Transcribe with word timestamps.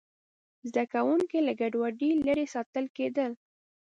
زده 0.69 0.83
کوونکي 0.93 1.37
له 1.47 1.53
ګډوډۍ 1.59 2.11
لرې 2.25 2.45
ساتل 2.53 2.85
کېدل. 2.97 3.31